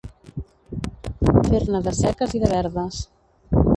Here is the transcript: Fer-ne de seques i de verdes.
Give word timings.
Fer-ne 1.49 1.81
de 1.89 1.93
seques 1.99 2.35
i 2.41 2.43
de 2.45 2.51
verdes. 2.55 3.03